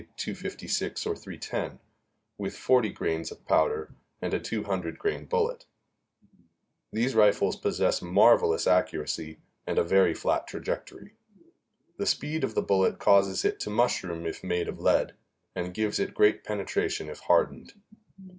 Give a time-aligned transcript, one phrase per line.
[0.17, 1.77] 256 or .310,
[2.39, 5.67] with 40 grains of powder and a 200 grain bullet.
[6.91, 9.37] These rifles possess marvelous accuracy
[9.67, 11.13] and a very flat trajectory.
[11.99, 15.13] The speed of the bullet causes it to mushroom if made of lead,
[15.55, 17.73] and gives it great penetration if hardened.